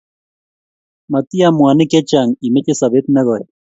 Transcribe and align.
matiam 1.11 1.53
mwanik 1.57 1.89
che 1.91 1.99
chang' 2.09 2.35
ye 2.41 2.45
imeche 2.47 2.73
sobet 2.79 3.05
ne 3.09 3.21
goi 3.27 3.43